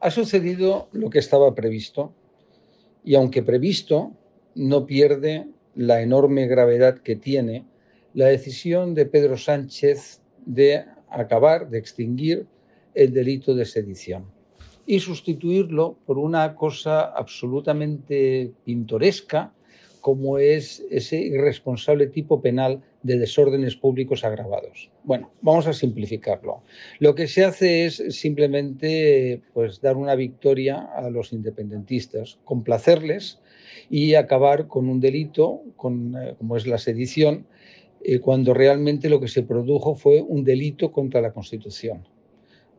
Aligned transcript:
Ha 0.00 0.10
sucedido 0.10 0.88
lo 0.92 1.10
que 1.10 1.18
estaba 1.18 1.54
previsto 1.54 2.12
y 3.04 3.14
aunque 3.14 3.42
previsto, 3.42 4.12
no 4.54 4.86
pierde 4.86 5.48
la 5.74 6.02
enorme 6.02 6.46
gravedad 6.46 6.98
que 6.98 7.16
tiene 7.16 7.64
la 8.14 8.26
decisión 8.26 8.94
de 8.94 9.06
Pedro 9.06 9.36
Sánchez 9.36 10.20
de 10.44 10.84
acabar, 11.08 11.68
de 11.70 11.78
extinguir 11.78 12.46
el 12.94 13.12
delito 13.12 13.54
de 13.54 13.64
sedición 13.64 14.26
y 14.86 15.00
sustituirlo 15.00 15.98
por 16.06 16.18
una 16.18 16.54
cosa 16.54 17.02
absolutamente 17.02 18.52
pintoresca 18.64 19.52
como 19.98 20.38
es 20.38 20.84
ese 20.90 21.20
irresponsable 21.20 22.06
tipo 22.06 22.40
penal 22.40 22.82
de 23.02 23.18
desórdenes 23.18 23.76
públicos 23.76 24.24
agravados. 24.24 24.90
Bueno, 25.04 25.30
vamos 25.42 25.66
a 25.66 25.72
simplificarlo. 25.72 26.62
Lo 26.98 27.14
que 27.14 27.26
se 27.26 27.44
hace 27.44 27.84
es 27.84 28.02
simplemente 28.10 29.42
pues, 29.52 29.80
dar 29.80 29.96
una 29.96 30.14
victoria 30.14 30.88
a 30.94 31.10
los 31.10 31.32
independentistas, 31.32 32.38
complacerles 32.44 33.40
y 33.90 34.14
acabar 34.14 34.66
con 34.66 34.88
un 34.88 35.00
delito 35.00 35.62
con, 35.76 36.16
eh, 36.16 36.34
como 36.38 36.56
es 36.56 36.66
la 36.66 36.78
sedición, 36.78 37.46
eh, 38.02 38.20
cuando 38.20 38.54
realmente 38.54 39.08
lo 39.08 39.20
que 39.20 39.28
se 39.28 39.42
produjo 39.42 39.94
fue 39.94 40.22
un 40.22 40.44
delito 40.44 40.92
contra 40.92 41.20
la 41.20 41.32
Constitución. 41.32 42.06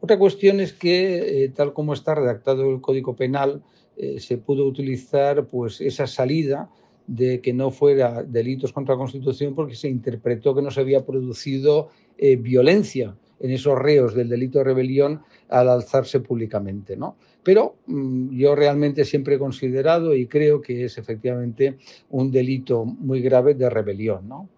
Otra 0.00 0.18
cuestión 0.18 0.60
es 0.60 0.72
que, 0.72 1.44
eh, 1.44 1.48
tal 1.48 1.72
como 1.72 1.92
está 1.92 2.14
redactado 2.14 2.70
el 2.70 2.80
Código 2.80 3.16
Penal, 3.16 3.62
eh, 3.96 4.20
se 4.20 4.38
pudo 4.38 4.64
utilizar 4.64 5.46
pues, 5.48 5.80
esa 5.80 6.06
salida 6.06 6.70
de 7.08 7.40
que 7.40 7.52
no 7.52 7.70
fuera 7.70 8.22
delitos 8.22 8.72
contra 8.72 8.94
la 8.94 8.98
Constitución 9.00 9.54
porque 9.54 9.74
se 9.74 9.88
interpretó 9.88 10.54
que 10.54 10.62
no 10.62 10.70
se 10.70 10.80
había 10.80 11.04
producido 11.04 11.88
eh, 12.18 12.36
violencia 12.36 13.16
en 13.40 13.50
esos 13.50 13.78
reos 13.78 14.14
del 14.14 14.28
delito 14.28 14.58
de 14.58 14.64
rebelión 14.64 15.22
al 15.48 15.70
alzarse 15.70 16.20
públicamente. 16.20 16.96
¿no? 16.96 17.16
Pero 17.42 17.76
mm, 17.86 18.36
yo 18.36 18.54
realmente 18.54 19.04
siempre 19.04 19.36
he 19.36 19.38
considerado 19.38 20.14
y 20.14 20.26
creo 20.26 20.60
que 20.60 20.84
es 20.84 20.98
efectivamente 20.98 21.78
un 22.10 22.30
delito 22.30 22.84
muy 22.84 23.22
grave 23.22 23.54
de 23.54 23.70
rebelión. 23.70 24.28
¿no? 24.28 24.50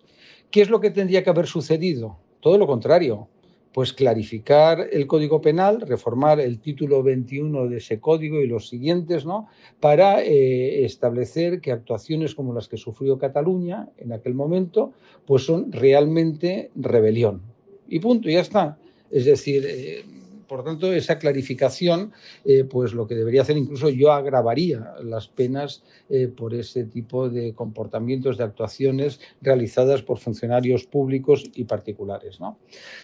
¿Qué 0.50 0.60
es 0.62 0.70
lo 0.70 0.80
que 0.80 0.90
tendría 0.90 1.22
que 1.22 1.30
haber 1.30 1.46
sucedido? 1.46 2.18
Todo 2.40 2.58
lo 2.58 2.66
contrario 2.66 3.28
pues 3.72 3.92
clarificar 3.92 4.88
el 4.92 5.06
Código 5.06 5.40
Penal, 5.40 5.80
reformar 5.80 6.40
el 6.40 6.58
título 6.58 7.02
21 7.02 7.68
de 7.68 7.76
ese 7.76 8.00
código 8.00 8.40
y 8.40 8.46
los 8.46 8.68
siguientes, 8.68 9.24
¿no? 9.24 9.46
Para 9.78 10.22
eh, 10.22 10.84
establecer 10.84 11.60
que 11.60 11.70
actuaciones 11.70 12.34
como 12.34 12.52
las 12.52 12.68
que 12.68 12.76
sufrió 12.76 13.18
Cataluña 13.18 13.88
en 13.98 14.12
aquel 14.12 14.34
momento, 14.34 14.92
pues 15.26 15.44
son 15.44 15.70
realmente 15.70 16.70
rebelión. 16.74 17.42
Y 17.88 18.00
punto, 18.00 18.28
ya 18.28 18.40
está. 18.40 18.78
Es 19.10 19.24
decir, 19.24 19.64
eh, 19.66 20.04
por 20.50 20.64
tanto, 20.64 20.92
esa 20.92 21.16
clarificación, 21.16 22.10
eh, 22.44 22.64
pues 22.64 22.92
lo 22.92 23.06
que 23.06 23.14
debería 23.14 23.42
hacer, 23.42 23.56
incluso 23.56 23.88
yo 23.88 24.10
agravaría 24.10 24.94
las 25.00 25.28
penas 25.28 25.84
eh, 26.08 26.26
por 26.26 26.54
ese 26.54 26.86
tipo 26.86 27.30
de 27.30 27.54
comportamientos, 27.54 28.36
de 28.36 28.42
actuaciones 28.42 29.20
realizadas 29.40 30.02
por 30.02 30.18
funcionarios 30.18 30.86
públicos 30.86 31.44
y 31.54 31.62
particulares. 31.66 32.40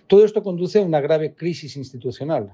Todo 0.09 0.25
esto 0.25 0.43
conduce 0.43 0.81
a 0.81 0.83
una 0.83 1.01
grave 1.01 1.35
crisis 1.35 1.77
institucional. 1.77 2.53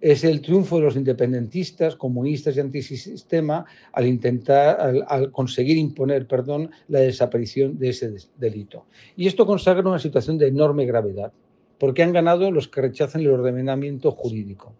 Es 0.00 0.22
el 0.22 0.40
triunfo 0.40 0.76
de 0.76 0.84
los 0.84 0.94
independentistas, 0.94 1.96
comunistas 1.96 2.56
y 2.56 2.60
antisistema 2.60 3.64
al 3.92 4.06
intentar, 4.06 5.04
al 5.08 5.32
conseguir 5.32 5.76
imponer, 5.76 6.28
perdón, 6.28 6.70
la 6.86 7.00
desaparición 7.00 7.76
de 7.80 7.88
ese 7.88 8.14
delito. 8.38 8.86
Y 9.16 9.26
esto 9.26 9.44
consagra 9.44 9.88
una 9.88 9.98
situación 9.98 10.38
de 10.38 10.46
enorme 10.46 10.86
gravedad 10.86 11.32
porque 11.80 12.02
han 12.02 12.12
ganado 12.12 12.52
los 12.52 12.68
que 12.68 12.82
rechazan 12.82 13.22
el 13.22 13.30
ordenamiento 13.30 14.12
jurídico. 14.12 14.74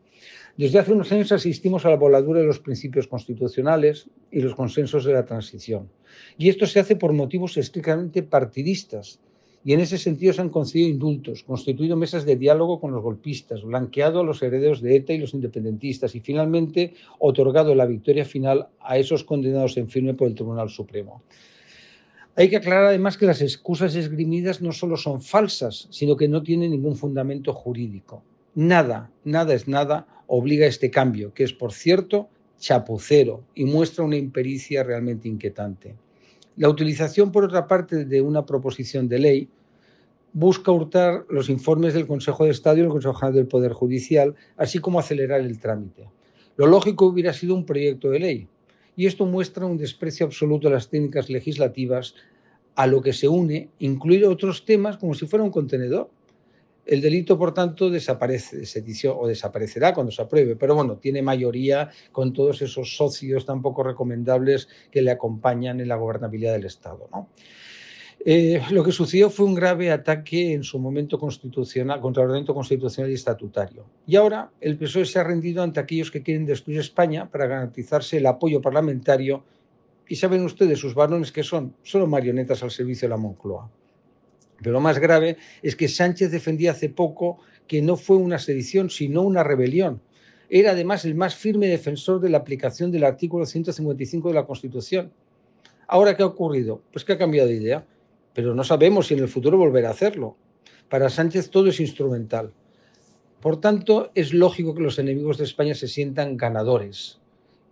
Desde 0.57 0.79
hace 0.79 0.93
unos 0.93 1.11
años 1.11 1.33
asistimos 1.33 1.87
a 1.87 1.91
la 1.91 1.97
voladura 1.97 2.41
de 2.41 2.47
los 2.47 2.61
principios 2.61 3.07
constitucionales 3.07 4.11
y 4.31 4.41
los 4.41 4.55
consensos 4.55 5.05
de 5.05 5.15
la 5.15 5.25
transición. 5.25 5.89
Y 6.37 6.51
esto 6.51 6.67
se 6.67 6.79
hace 6.79 6.97
por 6.97 7.15
motivos 7.15 7.57
estrictamente 7.57 8.23
partidistas. 8.23 9.19
Y 9.65 9.73
en 9.73 9.81
ese 9.81 9.97
sentido 9.97 10.35
se 10.35 10.43
han 10.43 10.51
concedido 10.51 10.89
indultos, 10.89 11.43
constituido 11.43 11.97
mesas 11.97 12.27
de 12.27 12.37
diálogo 12.37 12.81
con 12.81 12.93
los 12.93 13.03
golpistas, 13.03 13.63
blanqueado 13.63 14.21
a 14.21 14.25
los 14.25 14.43
herederos 14.43 14.83
de 14.83 14.97
ETA 14.97 15.15
y 15.15 15.19
los 15.19 15.33
independentistas 15.33 16.15
y 16.15 16.21
finalmente 16.21 16.93
otorgado 17.19 17.75
la 17.75 17.87
victoria 17.87 18.27
final 18.27 18.69
a 18.81 18.99
esos 18.99 19.25
condenados 19.25 19.79
en 19.79 19.89
firme 19.89 20.13
por 20.13 20.29
el 20.29 20.35
Tribunal 20.35 20.69
Supremo. 20.69 21.23
Hay 22.37 22.49
que 22.49 22.57
aclarar 22.57 22.87
además 22.87 23.19
que 23.19 23.27
las 23.27 23.43
excusas 23.43 23.95
esgrimidas 23.97 24.63
no 24.63 24.73
solo 24.73 24.97
son 24.97 25.21
falsas, 25.21 25.89
sino 25.91 26.17
que 26.17 26.29
no 26.29 26.43
tienen 26.43 26.71
ningún 26.71 26.97
fundamento 26.97 27.53
jurídico. 27.53 28.23
Nada, 28.55 29.11
nada 29.25 29.53
es 29.55 29.67
nada 29.67 30.07
obliga 30.27 30.67
a 30.67 30.69
este 30.69 30.91
cambio, 30.91 31.35
que 31.35 31.43
es, 31.43 31.53
por 31.53 31.73
cierto, 31.73 32.29
chapucero 32.59 33.43
y 33.55 33.65
muestra 33.65 34.05
una 34.05 34.17
impericia 34.17 34.85
realmente 34.85 35.29
inquietante. 35.29 35.97
La 36.57 36.69
utilización, 36.69 37.33
por 37.33 37.45
otra 37.45 37.67
parte, 37.67 38.05
de 38.05 38.21
una 38.21 38.47
proposición 38.47 39.09
de 39.09 39.19
ley 39.19 39.49
busca 40.33 40.71
hurtar 40.71 41.27
los 41.29 41.49
informes 41.49 41.95
del 41.95 42.07
Consejo 42.07 42.45
de 42.45 42.51
Estado 42.51 42.77
y 42.77 42.81
del 42.83 42.91
Consejo 42.91 43.15
General 43.15 43.35
del 43.35 43.49
Poder 43.49 43.73
Judicial, 43.73 44.37
así 44.57 44.79
como 44.79 45.01
acelerar 45.01 45.41
el 45.41 45.59
trámite. 45.59 46.09
Lo 46.57 46.67
lógico 46.67 47.07
hubiera 47.07 47.33
sido 47.33 47.55
un 47.55 47.67
proyecto 47.67 48.11
de 48.11 48.21
ley, 48.21 48.49
y 48.97 49.07
esto 49.07 49.27
muestra 49.27 49.67
un 49.67 49.79
desprecio 49.79 50.27
absoluto 50.27 50.69
de 50.69 50.75
las 50.75 50.89
técnicas 50.89 51.31
legislativas 51.31 52.15
a 52.75 52.87
lo 52.87 53.03
que 53.03 53.13
se 53.13 53.29
une 53.29 53.69
incluir 53.79 54.25
otros 54.25 54.65
temas 54.65 54.97
como 54.97 55.15
si 55.15 55.27
fuera 55.27 55.45
un 55.45 55.51
contenedor. 55.51 56.11
El 56.87 57.01
delito, 57.01 57.39
por 57.39 57.55
tanto, 57.55 57.91
desaparece 57.91 58.63
o 59.15 59.29
desaparecerá 59.29 59.95
cuando 59.95 60.11
se 60.11 60.23
apruebe, 60.23 60.57
pero 60.57 60.75
bueno, 60.75 60.97
tiene 60.97 61.23
mayoría 61.23 61.91
con 62.11 62.33
todos 62.33 62.63
esos 62.63 62.97
socios 62.97 63.45
tan 63.45 63.63
poco 63.63 63.83
recomendables 63.83 64.69
que 64.91 65.03
le 65.03 65.11
acompañan 65.11 65.81
en 65.81 65.89
la 65.89 65.97
gobernabilidad 65.97 66.55
del 66.55 66.65
Estado. 66.65 67.09
¿no? 67.13 67.29
Eh, 68.23 68.61
lo 68.71 68.85
que 68.85 68.93
sucedió 68.93 69.31
fue 69.31 69.47
un 69.47 69.55
grave 69.55 69.91
ataque 69.91 70.53
en 70.53 70.63
su 70.63 70.79
momento 70.79 71.19
constitucional 71.19 72.01
contra 72.01 72.23
el 72.23 72.27
ordenamiento 72.27 72.55
constitucional 72.55 73.11
y 73.11 73.15
estatutario. 73.15 73.87
Y 74.07 74.17
ahora 74.17 74.51
el 74.61 74.77
PSOE 74.77 75.07
se 75.07 75.19
ha 75.19 75.25
rendido 75.25 75.63
ante 75.63 75.81
aquellos 75.81 76.11
que 76.11 76.23
quieren 76.23 76.45
destruir 76.45 76.81
España 76.81 77.31
para 77.31 77.47
garantizarse 77.47 78.19
el 78.19 78.27
apoyo 78.27 78.61
parlamentario. 78.61 79.43
Y 80.07 80.17
saben 80.17 80.45
ustedes, 80.45 80.79
sus 80.79 80.95
varones 80.95 81.33
que 81.33 81.43
son 81.43 81.75
solo 81.83 82.07
marionetas 82.07 82.63
al 82.63 82.71
servicio 82.71 83.09
de 83.09 83.11
la 83.11 83.17
Moncloa. 83.17 83.71
Pero 84.59 84.73
lo 84.73 84.81
más 84.81 84.99
grave 84.99 85.39
es 85.63 85.75
que 85.75 85.89
Sánchez 85.89 86.31
defendía 86.31 86.73
hace 86.73 86.91
poco 86.91 87.39
que 87.67 87.81
no 87.81 87.97
fue 87.97 88.19
una 88.19 88.39
sedición, 88.39 88.91
sino 88.91 89.23
una 89.23 89.43
rebelión. 89.43 90.03
Era 90.51 90.73
además 90.73 91.07
el 91.07 91.15
más 91.15 91.37
firme 91.37 91.69
defensor 91.69 92.21
de 92.21 92.29
la 92.29 92.39
aplicación 92.39 92.91
del 92.91 93.05
artículo 93.05 93.47
155 93.47 94.29
de 94.29 94.35
la 94.35 94.45
Constitución. 94.45 95.11
Ahora, 95.87 96.17
¿qué 96.17 96.23
ha 96.23 96.27
ocurrido? 96.27 96.83
Pues 96.93 97.05
que 97.05 97.15
ha 97.15 97.19
cambiado 97.19 97.49
de 97.49 97.55
idea 97.55 97.87
pero 98.35 98.55
no 98.55 98.65
sabemos 98.65 99.07
si 99.07 99.15
en 99.15 99.21
el 99.21 99.29
futuro 99.29 99.59
volverá 99.59 99.89
a 99.89 99.93
hacerlo. 99.93 100.37
Para 100.89 101.09
Sánchez 101.09 101.51
todo 101.51 101.69
es 101.69 101.81
instrumental. 101.81 102.53
Por 103.41 103.61
tanto, 103.61 104.11
es 104.15 104.35
lógico 104.35 104.75
que 104.75 104.83
los 104.83 104.99
enemigos 104.99 105.39
de 105.39 105.45
España 105.45 105.75
se 105.75 105.89
sientan 105.89 106.37
ganadores 106.37 107.21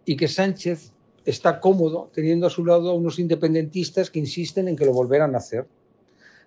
y 0.05 0.17
que 0.17 0.29
Sánchez 0.29 0.93
está 1.27 1.61
cómodo 1.61 2.11
teniendo 2.15 2.47
a 2.47 2.51
su 2.51 2.65
lado 2.65 2.91
a 2.91 2.95
unos 2.95 3.19
independentistas 3.19 4.11
que 4.11 4.19
insisten 4.19 4.67
en 4.69 4.77
que 4.77 4.87
lo 4.87 4.95
volverán 4.95 5.35
a 5.35 5.39
hacer. 5.39 5.67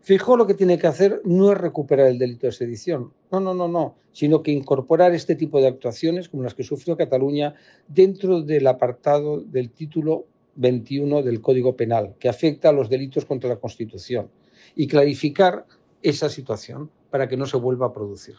Fijo 0.02 0.36
lo 0.36 0.48
que 0.48 0.56
tiene 0.56 0.80
que 0.80 0.88
hacer 0.88 1.22
no 1.24 1.52
es 1.52 1.58
recuperar 1.60 2.08
el 2.08 2.18
delito 2.18 2.48
de 2.48 2.54
sedición, 2.54 3.14
no, 3.32 3.40
no, 3.40 3.54
no, 3.54 3.68
no, 3.68 3.96
sino 4.12 4.42
que 4.42 4.50
incorporar 4.50 5.14
este 5.14 5.36
tipo 5.36 5.62
de 5.62 5.68
actuaciones 5.68 6.28
como 6.28 6.42
las 6.42 6.56
que 6.56 6.64
sufrió 6.64 6.98
Cataluña 6.98 7.54
dentro 7.88 8.42
del 8.42 8.66
apartado 8.66 9.42
del 9.42 9.70
título 9.70 10.26
21 10.56 11.24
del 11.24 11.42
Código 11.42 11.76
Penal, 11.76 12.16
que 12.20 12.30
afecta 12.30 12.70
a 12.70 12.74
los 12.74 12.90
delitos 12.90 13.26
contra 13.26 13.50
la 13.50 13.58
Constitución, 13.58 14.30
y 14.76 14.88
clarificar 14.88 15.66
esa 16.02 16.30
situación 16.30 16.90
para 17.10 17.28
que 17.28 17.38
no 17.38 17.46
se 17.46 17.58
vuelva 17.58 17.88
a 17.88 17.94
producir. 17.94 18.36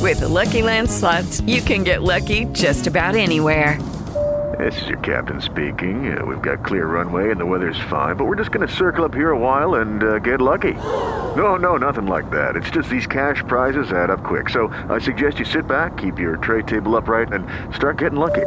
With 0.00 0.20
the 0.20 0.28
Lucky 0.28 0.62
Land 0.62 0.88
slots, 0.88 1.40
you 1.46 1.62
can 1.62 1.82
get 1.82 2.02
lucky 2.02 2.46
just 2.52 2.86
about 2.86 3.16
anywhere. 3.16 3.78
This 4.58 4.80
is 4.80 4.88
your 4.88 4.98
captain 5.00 5.40
speaking. 5.40 6.16
Uh, 6.16 6.24
we've 6.24 6.40
got 6.40 6.64
clear 6.64 6.86
runway 6.86 7.30
and 7.30 7.38
the 7.38 7.44
weather's 7.44 7.80
fine, 7.90 8.16
but 8.16 8.24
we're 8.24 8.36
just 8.36 8.52
going 8.52 8.66
to 8.66 8.72
circle 8.72 9.04
up 9.04 9.12
here 9.12 9.30
a 9.30 9.38
while 9.38 9.76
and 9.76 10.02
uh, 10.02 10.18
get 10.20 10.40
lucky. 10.40 10.72
No, 10.72 11.56
no, 11.56 11.76
nothing 11.76 12.06
like 12.06 12.30
that. 12.30 12.56
It's 12.56 12.70
just 12.70 12.88
these 12.88 13.06
cash 13.06 13.42
prizes 13.48 13.92
add 13.92 14.08
up 14.08 14.22
quick. 14.22 14.48
So 14.48 14.68
I 14.88 14.98
suggest 14.98 15.38
you 15.40 15.44
sit 15.44 15.66
back, 15.66 15.98
keep 15.98 16.18
your 16.18 16.36
tray 16.38 16.62
table 16.62 16.96
upright, 16.96 17.32
and 17.32 17.46
start 17.74 17.98
getting 17.98 18.18
lucky. 18.18 18.46